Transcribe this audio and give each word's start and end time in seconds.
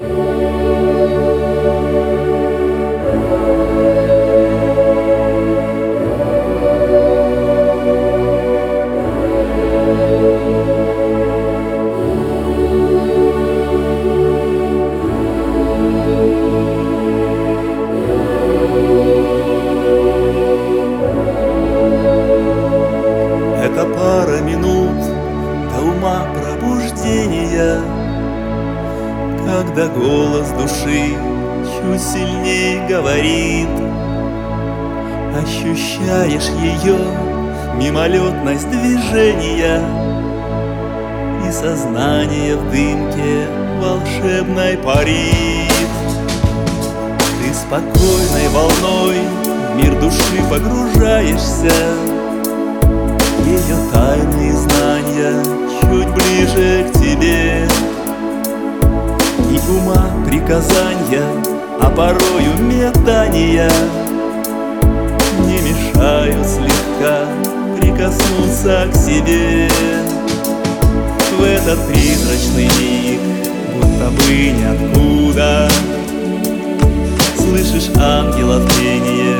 Oh. 0.00 0.67
Когда 29.48 29.88
голос 29.88 30.50
души 30.50 31.16
чуть 31.64 32.02
сильнее 32.02 32.86
говорит. 32.86 33.70
Ощущаешь 35.42 36.50
ее 36.60 36.98
мимолетность 37.76 38.68
движения 38.68 39.80
И 41.48 41.50
сознание 41.50 42.56
в 42.56 42.70
дымке 42.70 43.48
волшебной 43.80 44.76
парит. 44.76 45.72
Ты 47.40 47.54
спокойной 47.54 48.48
волной 48.50 49.16
в 49.72 49.76
мир 49.76 49.98
души 49.98 50.42
погружаешься. 50.50 51.72
Ее 53.46 53.76
тайные 53.94 54.52
знания 54.52 55.42
чуть 55.80 56.08
ближе 56.14 56.86
к 56.90 56.98
тебе 56.98 57.66
ума 59.88 60.10
приказания, 60.26 61.26
а 61.80 61.90
порою 61.90 62.58
метания. 62.60 63.70
Не 65.46 65.58
мешают 65.60 66.46
слегка 66.46 67.26
прикоснуться 67.80 68.86
к 68.90 68.94
себе. 68.94 69.68
В 71.38 71.42
этот 71.42 71.86
призрачный 71.86 72.68
миг, 72.80 73.20
будто 73.74 74.10
бы 74.10 74.50
ниоткуда. 74.50 75.68
Слышишь 77.36 77.90
ангелов 77.96 78.62
пение 78.76 79.38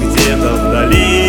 где-то 0.00 0.54
вдали 0.54 1.25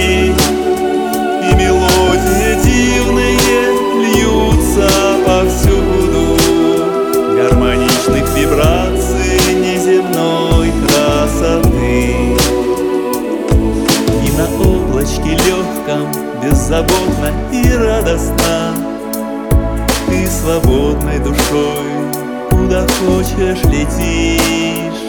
беззаботно 16.43 17.31
и 17.51 17.69
радостно 17.71 18.73
Ты 20.07 20.27
свободной 20.27 21.19
душой 21.19 22.07
куда 22.67 22.81
хочешь 22.81 23.63
летишь. 23.63 25.07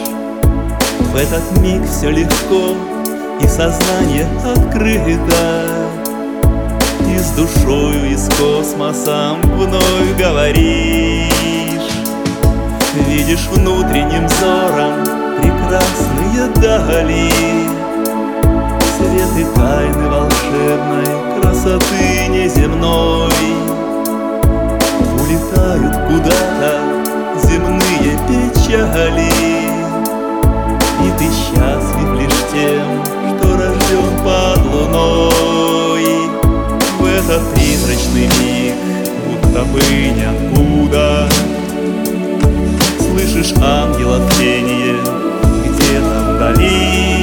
В 1.11 1.15
этот 1.15 1.59
миг 1.59 1.81
все 1.89 2.09
легко 2.09 2.75
и 3.41 3.47
сознание 3.47 4.27
открыто. 4.45 5.67
И 7.13 7.17
с 7.17 7.31
душою, 7.31 8.11
и 8.11 8.15
с 8.15 8.29
космосом 8.35 9.41
вновь 9.41 10.17
говоришь. 10.17 11.29
Видишь 13.07 13.47
внутренним 13.51 14.25
взором 14.27 15.03
прекрасные 15.41 16.47
дали. 16.61 17.29
Светы 18.97 19.45
тайны 19.55 20.09
волшебной 20.09 20.38
призрачный 37.89 38.29
миг, 38.39 38.75
будто 39.25 39.63
бы 39.65 39.79
ниоткуда. 39.79 41.27
Слышишь 42.99 43.53
ангелов 43.61 44.21
пение 44.37 44.95
где-то 45.63 46.35
вдали 46.35 47.18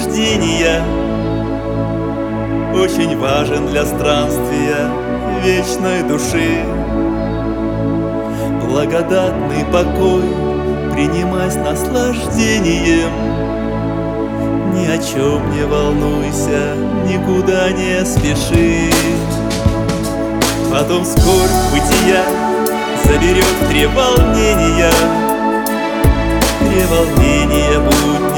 пробуждения 0.00 0.82
Очень 2.74 3.18
важен 3.18 3.66
для 3.66 3.84
странствия 3.84 4.90
вечной 5.42 6.02
души. 6.02 6.64
Благодатный 8.66 9.64
покой 9.72 10.24
принимай 10.92 11.50
с 11.50 11.56
наслаждением. 11.56 13.10
Ни 14.74 14.86
о 14.86 14.98
чем 14.98 15.50
не 15.50 15.64
волнуйся, 15.64 16.76
никуда 17.06 17.70
не 17.72 18.04
спеши. 18.04 18.90
Потом 20.70 21.04
скорбь 21.04 21.50
бытия 21.72 22.22
заберет 23.04 23.68
треволнения. 23.68 24.92
Волнения 26.90 27.78
будней 27.78 28.29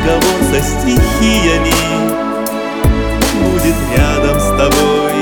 разговор 0.00 0.40
со 0.50 0.62
стихиями. 0.62 1.72
Будет 3.44 3.74
рядом 3.96 4.40
с 4.40 4.48
тобой, 4.50 5.12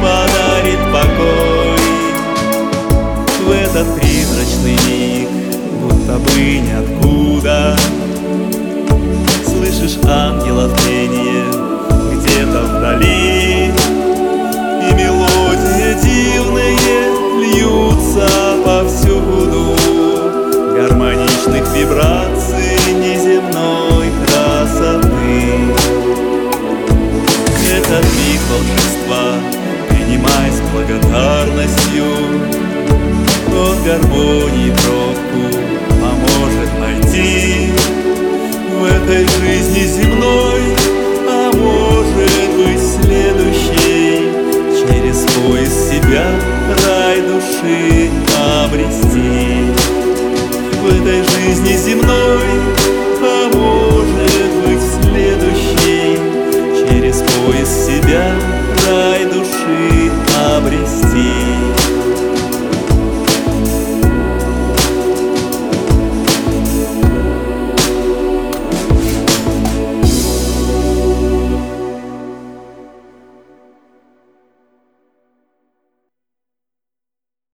подарит 0.00 0.80
покой. 0.92 1.76
В 3.44 3.50
этот 3.50 3.94
призрачный 3.98 4.78
миг, 4.88 5.28
будто 5.80 6.18
бы 6.18 6.58
ниоткуда 6.58 7.76
Слышишь 9.44 9.98
ангелов 10.04 10.72
пение 10.84 10.95
волшебства 28.48 29.34
принимай 29.88 30.50
с 30.50 30.60
благодарностью. 30.72 32.04
Тот 33.46 33.78
гармонии 33.84 34.74
тропку 34.82 35.42
поможет 35.88 36.78
найти. 36.78 37.72
В 38.78 38.84
этой 38.84 39.26
жизни 39.40 39.86
земной, 39.86 40.62
а 41.28 41.50
может 41.54 42.50
быть 42.56 42.80
следующей 42.80 44.46
Через 44.88 45.18
поиск 45.34 45.72
себя 45.90 46.26
рай 46.86 47.20
души 47.22 48.10
обрести. 48.64 49.72
В 50.82 50.86
этой 50.86 51.22
жизни 51.24 51.76
земной, 51.76 52.85